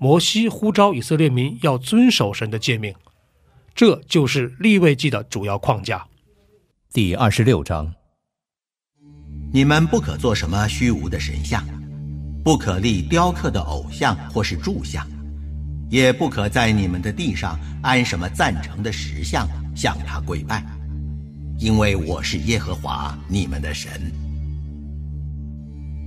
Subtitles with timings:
[0.00, 2.94] 摩西呼召以色列民要遵守神的诫命，
[3.74, 6.06] 这就是立位记的主要框架。
[6.92, 7.92] 第二十六章：
[9.52, 11.66] 你们不可做什么虚无的神像，
[12.44, 15.04] 不可立雕刻的偶像或是柱像，
[15.90, 20.64] 也不可在你们的地上安什么赞成的石像，向他跪拜，
[21.58, 23.90] 因为我是耶和华你们的神。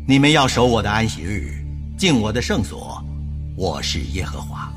[0.08, 1.62] 你们要守我的安息日，
[1.98, 3.04] 敬我的圣所。
[3.56, 4.72] 我是耶和华。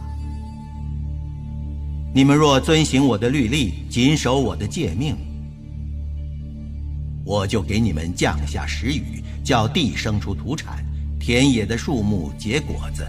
[2.12, 5.17] 你们若遵行我的律例，谨守我的诫命，
[7.25, 10.84] 我就给你们降下时雨，叫地生出土产，
[11.19, 13.06] 田野的树木结果子。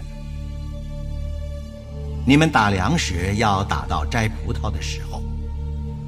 [2.24, 5.22] 你们打粮食要打到摘葡萄的时候，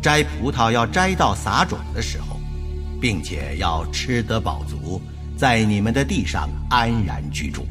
[0.01, 2.37] 摘葡萄要摘到撒种的时候，
[3.01, 5.01] 并且要吃得饱足，
[5.37, 7.67] 在你们的地上安然居住。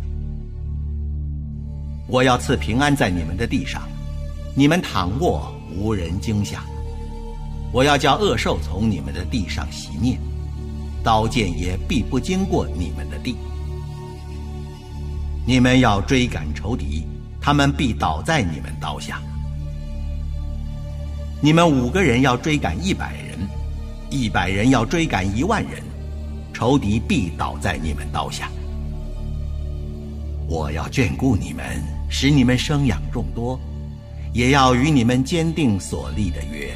[2.08, 3.82] 我要赐平安在你们的地上，
[4.56, 6.64] 你们躺卧无人惊吓。
[7.74, 10.18] 我要叫恶兽从你们的地上熄灭，
[11.04, 13.36] 刀剑也必不经过你们的地。
[15.46, 17.06] 你们要追赶仇敌，
[17.42, 19.22] 他们必倒在你们刀下。
[21.42, 23.38] 你们五个人要追赶一百人，
[24.10, 25.84] 一百人要追赶一万人，
[26.54, 28.50] 仇敌必倒在你们刀下。
[30.48, 31.97] 我要眷顾你们。
[32.10, 33.60] 使你们生养众多，
[34.34, 36.72] 也要与你们坚定所立的约。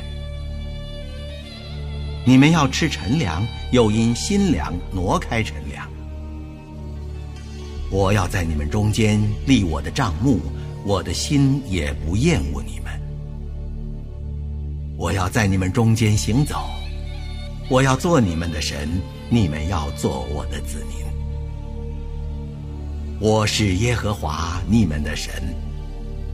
[2.26, 5.90] 你们要吃陈粮，又因新粮挪开陈粮。
[7.90, 10.40] 我要在你们中间立我的帐幕，
[10.86, 12.92] 我的心也不厌恶你们。
[14.98, 16.70] 我要在你们中间行走，
[17.70, 18.88] 我要做你们的神，
[19.30, 21.11] 你们要做我的子民。
[23.24, 25.32] 我是耶和华你们的神，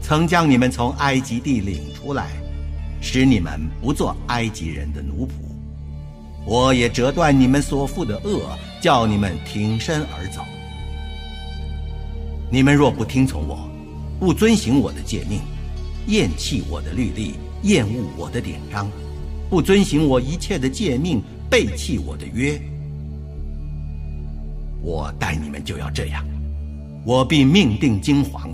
[0.00, 2.30] 曾将你们从埃及地领出来，
[2.98, 5.32] 使你们不做埃及人的奴仆。
[6.46, 10.42] 我也折断你们所负的恶，叫你们挺身而走。
[12.50, 13.68] 你们若不听从我，
[14.18, 15.42] 不遵行我的诫命，
[16.06, 17.34] 厌弃我的律例，
[17.64, 18.90] 厌恶我的典章，
[19.50, 22.58] 不遵行我一切的诫命，背弃我的约，
[24.80, 26.24] 我待你们就要这样。
[27.08, 28.50] 我必命定惊惶，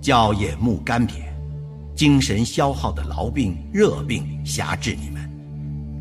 [0.00, 1.14] 叫眼目干瘪，
[1.96, 5.28] 精神消耗的痨病、热病辖制你们。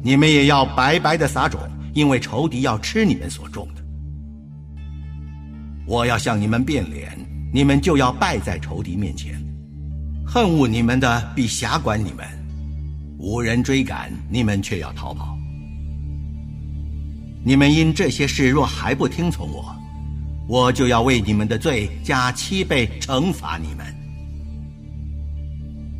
[0.03, 1.59] 你们也要白白的撒种，
[1.95, 3.81] 因为仇敌要吃你们所种的。
[5.87, 7.11] 我要向你们变脸，
[7.51, 9.33] 你们就要败在仇敌面前。
[10.23, 12.23] 恨恶你们的必辖管你们，
[13.17, 15.35] 无人追赶你们，却要逃跑。
[17.43, 19.75] 你们因这些事若还不听从我，
[20.49, 23.85] 我就要为你们的罪加七倍惩罚你们，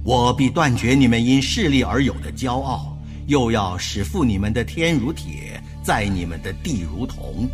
[0.04, 2.98] 我必断绝你们因势力而有的骄傲，
[3.28, 7.48] 又要使负你们的天如铁，在你们的地如铜。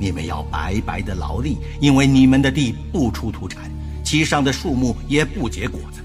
[0.00, 3.70] 你们要白白的劳力，因为你们的地不出土产，
[4.02, 6.00] 其上的树木也不结果子。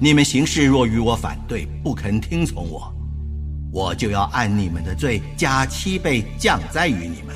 [0.00, 2.93] 你们行事若与我反对，不肯听从我。
[3.74, 7.34] 我就要按你们的罪加七倍降灾于你们，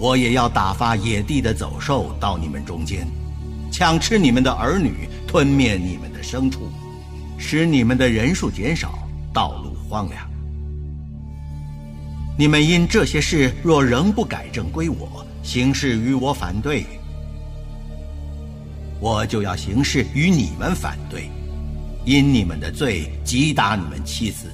[0.00, 3.06] 我也要打发野地的走兽到你们中间，
[3.70, 6.68] 抢吃你们的儿女，吞灭你们的牲畜，
[7.38, 8.98] 使你们的人数减少，
[9.32, 10.28] 道路荒凉。
[12.36, 16.84] 你们因这些事若仍不改正归我，行事与我反对，
[18.98, 21.30] 我就要行事与你们反对。
[22.06, 24.46] 因你们的罪，击打你们妻子，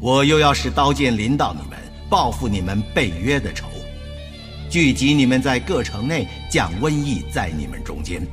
[0.00, 1.76] 我又要使刀剑临到你们，
[2.08, 3.66] 报复你们被约的仇，
[4.70, 8.24] 聚集你们在各城内，降瘟疫在你们中间，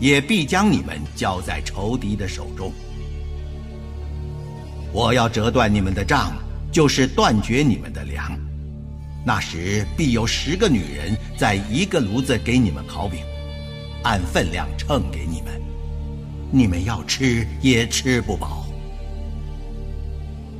[0.00, 2.72] 也必将你们交在仇敌的手中。
[4.94, 6.32] 我要折断你们的杖，
[6.72, 8.34] 就是断绝你们的粮。
[9.22, 13.20] 那时必有十个女人在一个炉子给你们烤饼，
[14.02, 15.60] 按分量称给你们，
[16.56, 18.66] 你们要吃也吃不饱。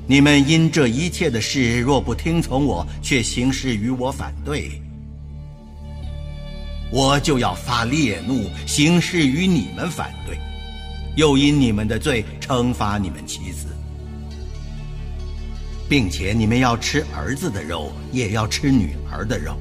[0.06, 4.70] 你们因这一切的事，若不听从我，却行事与我反对，
[6.92, 10.38] 我就要发烈怒，行事与你们反对，
[11.16, 13.68] 又因你们的罪惩罚你们妻子，
[15.88, 19.56] 并且你们要吃儿子的肉，也要吃女儿的肉。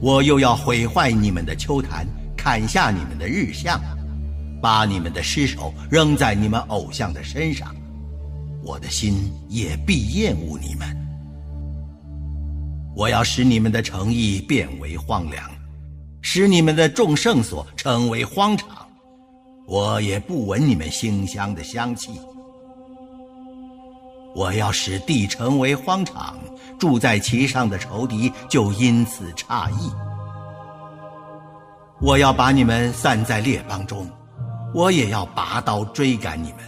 [0.00, 3.78] 我又要毁坏你们的秋坛，砍下你们的日像，
[4.62, 7.74] 把你们的尸首扔在你们偶像的身上。
[8.62, 10.96] 我的心也必厌恶你们。
[12.94, 15.50] 我要使你们的诚意变为荒凉，
[16.20, 18.68] 使你们的众圣所成为荒场。
[19.66, 22.12] 我也不闻你们馨香的香气。
[24.34, 26.38] 我要使地成为荒场，
[26.78, 29.90] 住在其上的仇敌就因此诧异。
[32.00, 34.08] 我要把你们散在列邦中，
[34.74, 36.58] 我也要拔刀追赶你们。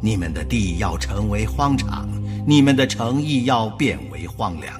[0.00, 2.08] 你们的地要成为荒场，
[2.46, 4.78] 你们的城邑要变为荒凉。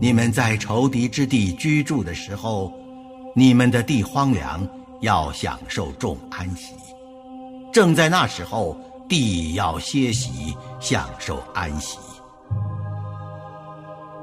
[0.00, 2.72] 你们在仇敌之地居住的时候，
[3.34, 4.66] 你们的地荒凉，
[5.00, 6.74] 要享受众安息。
[7.72, 8.76] 正在那时候，
[9.08, 11.98] 地要歇息，享受安息。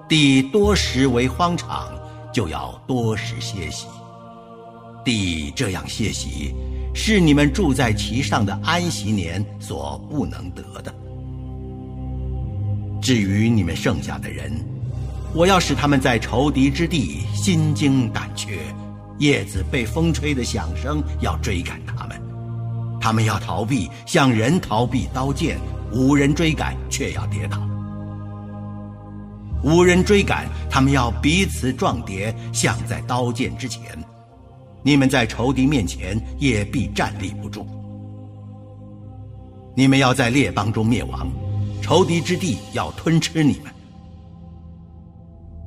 [0.08, 1.88] 地多时为荒场，
[2.34, 3.88] 就要多时歇息。
[5.06, 6.54] 地这样歇息。
[6.98, 10.96] 是你们住在其上的安息年所不能得的。
[13.02, 14.50] 至于你们剩下的人，
[15.34, 18.60] 我要使他们在仇敌之地心惊胆怯，
[19.20, 22.18] 叶子被风吹的响声要追赶他们，
[23.02, 25.58] 他们要逃避，像人逃避刀剑；
[25.92, 27.58] 无人追赶，却要跌倒；
[29.66, 33.82] 无人追赶，他们要彼此撞跌，像在刀剑之前。
[34.86, 37.66] 你们在仇敌面前也必站立不住。
[39.76, 41.28] 你们要在列邦中灭亡，
[41.82, 43.74] 仇敌之地要吞吃你们。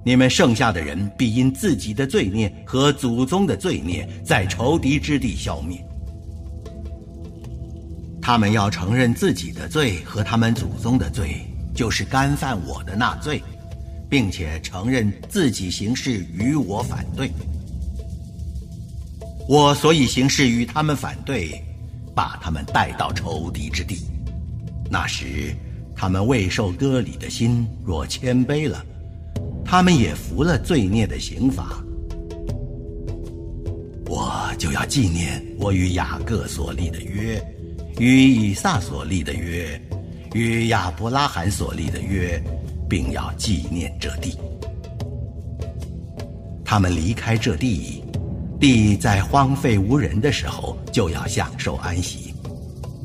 [0.04, 5.84] 你们剩下的人必因自己的罪孽和祖宗的罪孽，在仇敌之地消灭。
[8.22, 11.44] 他们要承认自己的罪和他们祖宗的罪，
[11.74, 13.42] 就是干犯我的那罪，
[14.08, 17.32] 并且承认自己行事与我反对。
[19.48, 21.58] 我所以行事与他们反对，
[22.14, 23.96] 把他们带到仇敌之地。
[24.90, 25.56] 那时，
[25.96, 28.84] 他们未受割礼的心若谦卑了，
[29.64, 31.82] 他们也服了罪孽的刑罚。
[34.06, 37.42] 我就要纪念我与雅各所立的约，
[37.98, 39.80] 与以撒所立的约，
[40.34, 42.38] 与亚伯拉罕所立的约，
[42.86, 44.38] 并要纪念这地。
[46.66, 48.04] 他们离开这地。
[48.60, 52.34] 地在荒废无人的时候，就要享受安息，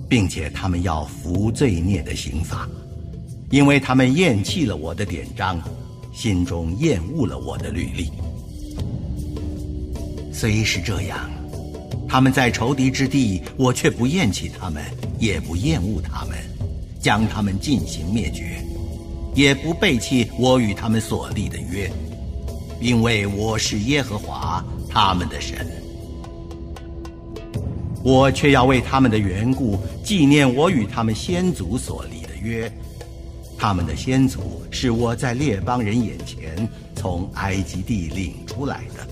[0.10, 2.68] 并且他们要服罪孽的刑罚，
[3.52, 5.62] 因为他们厌弃了我的典章，
[6.12, 8.10] 心中厌恶了我的律例。
[10.34, 11.30] 虽是这样，
[12.10, 14.84] 他们在仇敌之地，我却不厌弃他们，
[15.20, 16.36] 也不厌恶他们，
[17.00, 18.58] 将他们进行灭绝，
[19.36, 21.92] 也不背弃我与他们所立的约，
[22.82, 24.66] 因为我是耶和华。
[24.94, 25.66] 他们的神，
[28.04, 32.72] 我却要为他们的缘故纪念我与他们先祖所立的约。
[33.58, 39.08] 他们的先祖是我在列邦人眼前从埃及地领出来的，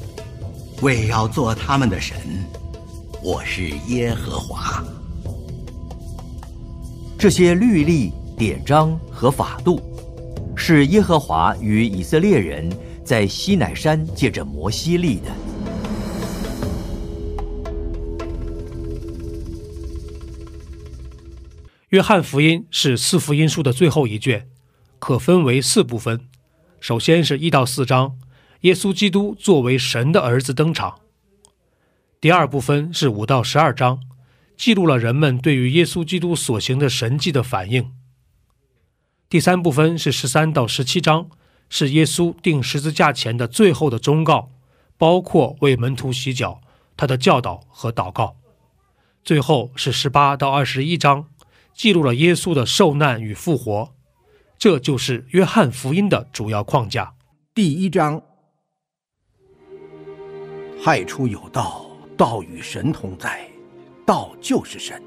[0.84, 2.16] 为要做他们的神。
[3.24, 4.84] 我是耶和华。
[7.18, 9.82] 这些律例、典章和法度，
[10.56, 12.72] 是耶和华与以色列人
[13.04, 15.32] 在西乃山借着摩西立的。
[21.92, 24.48] 约翰福音是四福音书的最后一卷，
[24.98, 26.26] 可分为四部分。
[26.80, 28.18] 首先是一到四章，
[28.62, 31.02] 耶稣基督作为神的儿子登场。
[32.22, 34.00] 第二部分是五到十二章，
[34.56, 37.92] 记录了人们对于耶稣基督所行的神迹的反应。
[39.28, 41.30] 第三部分是十三到十七章，
[41.68, 44.50] 是耶稣定十字架前的最后的忠告，
[44.98, 46.62] 包括为门徒洗脚、
[46.96, 48.38] 他的教导和祷告。
[49.26, 51.26] 最后是十八到二十一章。
[51.74, 53.94] 记录了耶稣的受难与复活，
[54.58, 57.14] 这就是约翰福音的主要框架。
[57.54, 58.22] 第一章：
[60.84, 61.86] 太初有道，
[62.16, 63.48] 道与神同在，
[64.06, 65.02] 道就是神。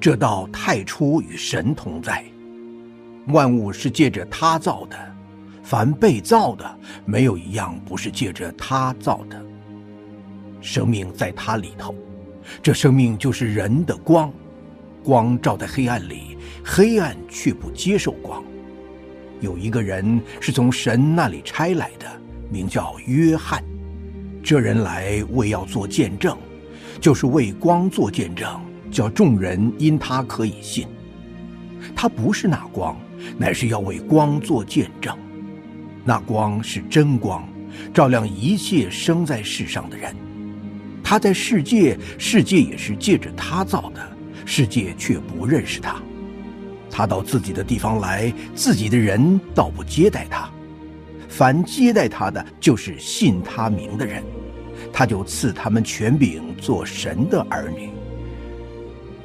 [0.00, 2.24] 这道太初与神同在，
[3.28, 5.16] 万物是借着他造的，
[5.62, 9.42] 凡被造的，没有一样不是借着他造的。
[10.60, 11.94] 生命在他里头，
[12.62, 14.32] 这生命就是人的光，
[15.04, 18.42] 光照在黑暗里，黑暗却不接受光。
[19.40, 22.06] 有一个人是从神那里差来的，
[22.50, 23.62] 名叫约翰。
[24.42, 26.36] 这人来为要做见证，
[27.00, 28.48] 就是为光做见证。
[28.90, 30.86] 叫众人因他可以信，
[31.96, 32.96] 他不是那光，
[33.36, 35.12] 乃是要为光做见证。
[36.04, 37.44] 那光是真光，
[37.92, 40.14] 照亮一切生在世上的人。
[41.02, 44.13] 他在世界，世界也是借着他造的，
[44.44, 46.00] 世界却不认识他。
[46.90, 50.48] 他到自己的地方来，自己的人倒不接待他。
[51.28, 54.22] 凡接待他的，就是信他名的人，
[54.92, 57.90] 他就赐他们权柄做神的儿女。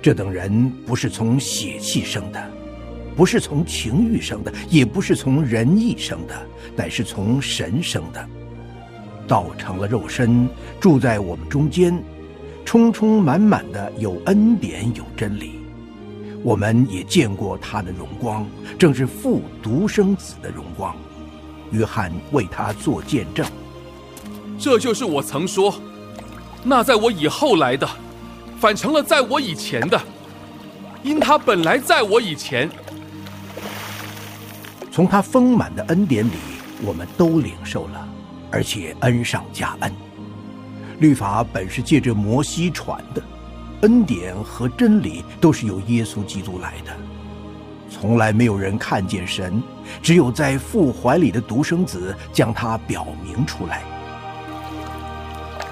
[0.01, 2.51] 这等人不是从血气生的，
[3.15, 6.35] 不是从情欲生的，也不是从人意生的，
[6.75, 8.27] 乃是从神生的。
[9.27, 10.49] 道成了肉身，
[10.79, 12.03] 住在我们中间，
[12.69, 15.59] 充充满满的有恩典有真理。
[16.43, 18.45] 我们也见过他的荣光，
[18.77, 20.95] 正是父独生子的荣光。
[21.71, 23.43] 约翰为他做见证。
[24.59, 25.73] 这就是我曾说，
[26.63, 27.89] 那在我以后来的。
[28.59, 29.99] 反成了在我以前的，
[31.01, 32.69] 因他本来在我以前。
[34.91, 36.33] 从他丰满的恩典里，
[36.83, 38.07] 我们都领受了，
[38.51, 39.91] 而且恩上加恩。
[40.99, 43.23] 律法本是借着摩西传的，
[43.81, 46.91] 恩典和真理都是由耶稣基督来的。
[47.89, 49.63] 从来没有人看见神，
[50.01, 53.81] 只有在父怀里的独生子将他表明出来。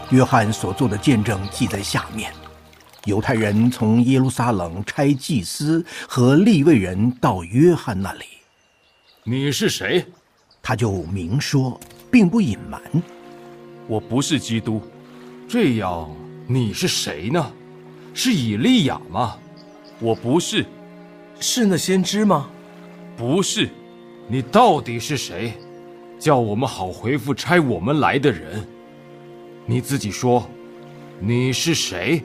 [0.10, 2.32] 约翰所做的见证记在下面。
[3.04, 8.26] 犹太人从耶路撒冷差祭司和利未人到约翰那里。
[9.24, 10.06] 你是谁？
[10.62, 11.80] 他就明说，
[12.12, 12.82] 并不隐瞒。
[13.88, 14.82] 我不是基督。
[15.50, 16.14] 这样，
[16.46, 17.54] 你是谁呢？
[18.14, 19.38] 是以利亚吗？
[19.98, 20.66] 我不是。
[21.40, 22.50] 是那先知吗？
[23.16, 23.70] 不是。
[24.28, 25.54] 你到底是谁？
[26.20, 28.68] 叫我们好回复差我们来的人。
[29.66, 30.50] 你自己说，
[31.18, 32.22] 你是谁？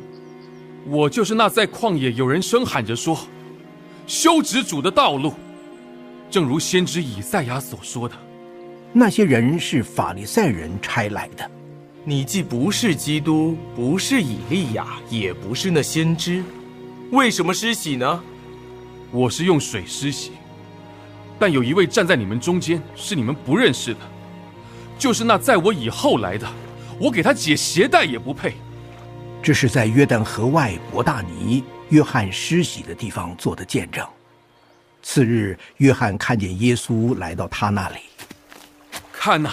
[0.89, 3.17] 我就是那在旷野有人声喊着说
[4.05, 5.33] ：“修直主的道路。”
[6.29, 8.17] 正如先知以赛亚所说的，
[8.93, 11.49] 那些人是法利赛人差来的。
[12.05, 16.43] 你既不是基督，不是以利亚，也不是那先知，
[17.13, 18.21] 为什么施洗呢？
[19.13, 20.33] 我是用水施洗，
[21.39, 24.01] 但有一位站在你们中间，是你们不认识的，
[24.99, 26.49] 就是那在我以后来的，
[26.99, 28.55] 我给他解鞋带也不配。
[29.41, 34.05] 这是在约旦河外伯大尼约翰施洗的地方做的见证。
[35.05, 37.99] 次日，约翰看见耶稣来到他那里，
[39.13, 39.51] 看呐，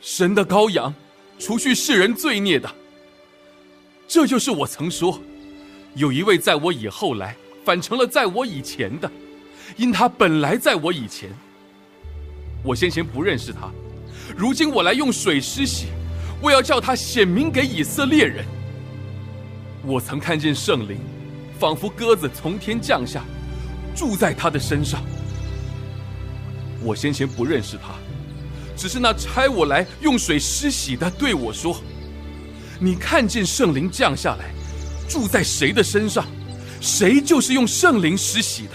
[0.00, 0.92] 神的羔羊，
[1.38, 2.68] 除去世人罪孽的。
[4.06, 5.20] 这就是我曾说，
[5.94, 9.10] 有一位在我以后来，反成了在我以前的，
[9.76, 11.30] 因他本来在我以前。
[12.64, 13.70] 我先前不认识他，
[14.36, 15.86] 如今我来用水施洗，
[16.42, 18.44] 我要叫他显明给以色列人。
[19.84, 20.98] 我曾看见圣灵，
[21.58, 23.22] 仿佛鸽子从天降下，
[23.94, 25.00] 住在他的身上。
[26.82, 27.94] 我先前不认识他，
[28.78, 31.82] 只是那差我来用水施洗的对我说
[32.78, 34.54] ：“你看见圣灵降下来，
[35.08, 36.24] 住在谁的身上，
[36.80, 38.74] 谁就是用圣灵施洗的。”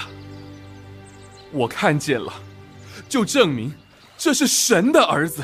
[1.54, 2.34] 我看见了，
[3.08, 3.74] 就证明
[4.18, 5.42] 这是神的儿子。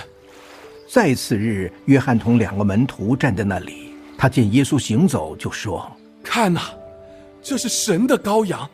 [0.92, 3.94] 再次日，约翰同两个门徒站在那里。
[4.18, 5.90] 他见耶稣行走，就说
[6.22, 6.62] ：“看呐，
[7.42, 8.70] 这是神的羔羊。”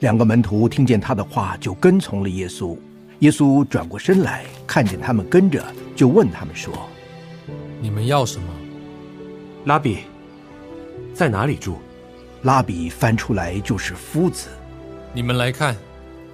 [0.00, 2.76] 两个门徒听见他的话，就跟从了耶稣。
[3.20, 6.72] 耶稣转过身来，看见他们跟着，就问他们说
[7.80, 8.48] ：“你们要什么？”
[9.64, 10.00] 拉比
[11.14, 11.76] 在哪里住？
[12.42, 14.48] 拉比翻出来就是夫子。
[15.12, 15.74] 你们来看。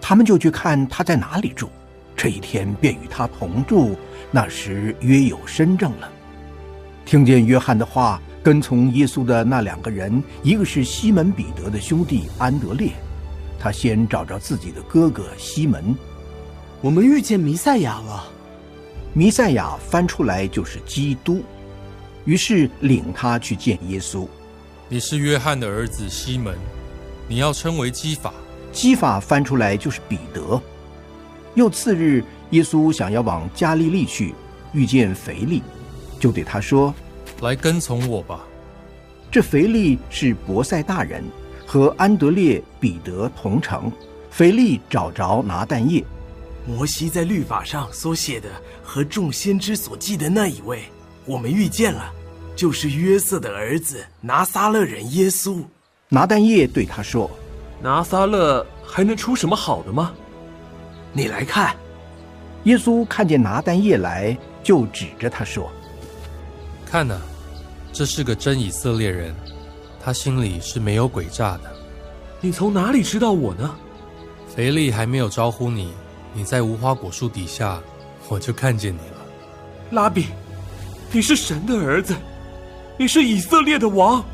[0.00, 1.70] 他们就去看他在哪里住。
[2.16, 3.96] 这一天便与他同住。
[4.30, 6.10] 那时约有身正了。
[7.04, 8.20] 听见约翰的话。
[8.42, 12.90] 跟从耶稣的那两个人，一个是西门彼得的兄弟安德烈，
[13.56, 15.94] 他先找着自己的哥哥西门。
[16.82, 18.24] 我们遇见弥赛亚了。
[19.12, 21.44] 弥赛亚翻出来就是基督，
[22.24, 24.26] 于是领他去见耶稣。
[24.88, 26.56] 你是约翰的儿子西门，
[27.28, 28.34] 你要称为基法。
[28.72, 30.60] 基法翻出来就是彼得。
[31.54, 34.34] 又次日，耶稣想要往加利利去，
[34.72, 35.62] 遇见腓力，
[36.18, 36.92] 就对他说
[37.42, 38.40] ：“来跟从我吧。”
[39.30, 41.22] 这腓力是伯赛大人，
[41.64, 43.92] 和安德烈、彼得同城。
[44.32, 46.02] 腓力找着拿但业，
[46.66, 48.48] 摩西在律法上所写的
[48.82, 50.84] 和众先知所记的那一位，
[51.24, 52.12] 我们遇见了，
[52.54, 55.62] 就是约瑟的儿子拿撒勒人耶稣。
[56.08, 57.30] 拿但业对他说
[57.82, 60.12] ：“拿撒勒还能出什么好的吗？
[61.12, 61.74] 你来看。”
[62.64, 65.68] 耶稣看见拿但业来，就指着他说
[66.86, 67.20] ：“看呐，
[67.92, 69.34] 这是个真以色列人，
[70.00, 71.62] 他心里是没有诡诈的。
[72.40, 73.74] 你从哪里知道我呢？”
[74.54, 75.92] 腓力还没有招呼你，
[76.32, 77.80] 你在无花果树底下，
[78.28, 79.16] 我就看见你了。
[79.90, 80.28] 拉比，
[81.10, 82.16] 你是神的儿子，
[82.98, 84.24] 你是以色列的王。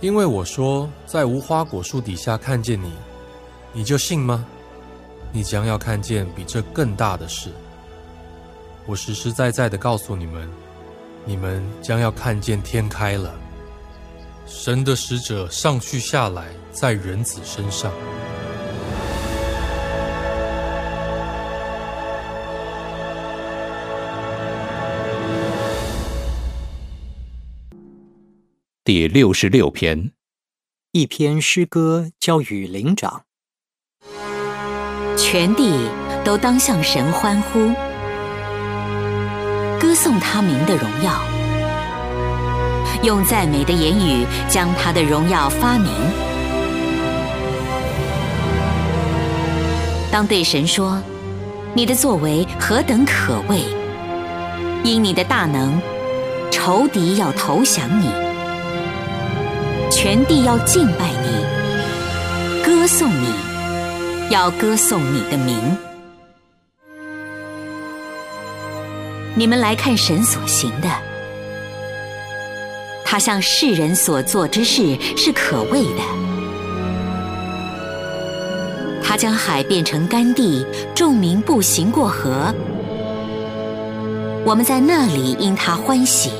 [0.00, 2.92] 因为我说在无花果树底下看见你，
[3.72, 4.44] 你就信吗？
[5.32, 7.50] 你将要看见比这更大的事。
[8.86, 10.48] 我实实在在的告诉你们，
[11.24, 13.34] 你们将要看见天开了，
[14.46, 17.90] 神的使者上去下来在人子身上。
[28.86, 30.10] 第六十六篇，
[30.92, 33.22] 一篇诗歌交与灵长。
[35.16, 35.88] 全地
[36.22, 37.72] 都当向神欢呼，
[39.80, 41.18] 歌颂他名的荣耀，
[43.02, 45.90] 用赞美的言语将他的荣耀发明。
[50.12, 51.02] 当对神说
[51.72, 53.62] ：“你的作为何等可畏！
[54.84, 55.80] 因你的大能，
[56.50, 58.12] 仇敌要投降你。”
[59.96, 63.32] 全地要敬拜你，歌颂你，
[64.28, 65.56] 要歌颂你的名。
[69.36, 70.88] 你们来看神所行的，
[73.04, 76.02] 他向世人所做之事是可畏的。
[79.02, 82.52] 他将海变成干地，众民步行过河。
[84.44, 86.32] 我们在那里因他欢喜。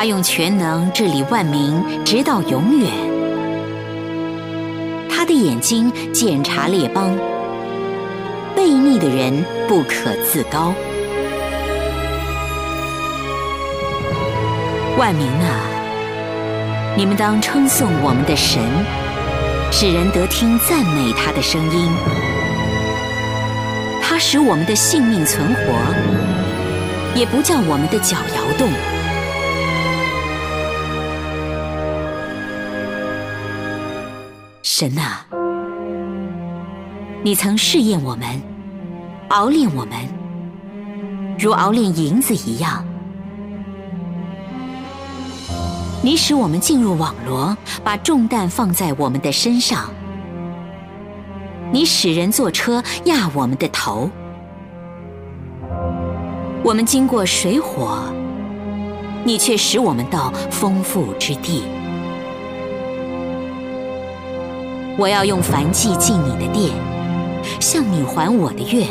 [0.00, 2.88] 他用全能治理万民，直到永远。
[5.10, 7.18] 他的眼睛检查列邦，
[8.56, 10.72] 悖逆的人不可自高。
[14.96, 15.66] 万民啊，
[16.96, 18.62] 你们当称颂我们的神，
[19.72, 21.90] 使人得听赞美他的声音。
[24.00, 28.70] 他使我们的性命存活，也不叫我们的脚摇动。
[34.78, 35.24] 神呐，
[37.24, 38.40] 你曾试验我们，
[39.30, 39.96] 熬炼我们，
[41.36, 42.86] 如熬炼银子一样。
[46.00, 49.90] 你使我们进入网罗，把重担放在我们的身上。
[51.72, 54.08] 你使人坐车压我们的头。
[56.62, 58.04] 我们经过水火，
[59.24, 61.64] 你却使我们到丰富之地。
[64.98, 66.74] 我要用凡祭进你的殿，
[67.60, 68.84] 向你还我的愿，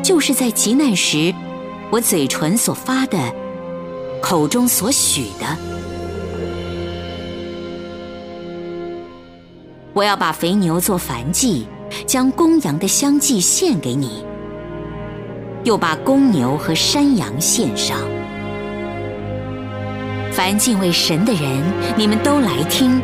[0.00, 1.34] 就是在极难时，
[1.90, 3.18] 我嘴唇所发的，
[4.22, 5.56] 口中所许的。
[9.92, 11.66] 我要把肥牛做燔祭，
[12.06, 14.24] 将公羊的香祭献给你，
[15.64, 17.98] 又把公牛和山羊献上。
[20.30, 21.60] 凡敬畏神的人，
[21.96, 23.02] 你们都来听。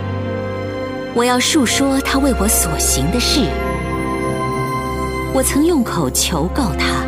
[1.15, 3.41] 我要述说他为我所行的事。
[5.35, 7.05] 我曾用口求告他，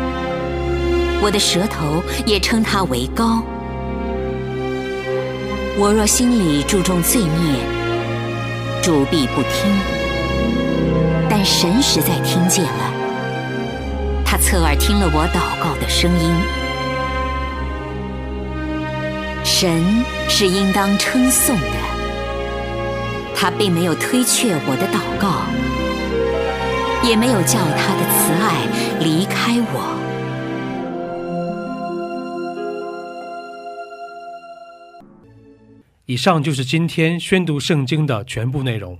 [1.21, 3.41] 我的舌头也称他为高。
[5.77, 7.59] 我若心里注重罪孽，
[8.81, 9.71] 主必不听。
[11.29, 12.93] 但神实在听见了，
[14.23, 16.31] 他侧耳听了我祷告的声音。
[19.43, 21.84] 神是应当称颂的。
[23.35, 25.45] 他并没有推却我的祷告，
[27.07, 28.65] 也没有叫他的慈爱
[29.03, 29.93] 离开我。
[36.07, 38.99] 以上就是今天宣读圣经的全部内容。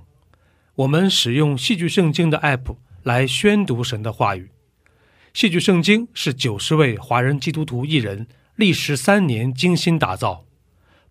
[0.74, 4.50] 我们使用戏剧圣经的 App 来宣读神的话语。
[5.32, 10.45] 戏剧圣经是九十位华人基督徒艺人历时三年精心打造。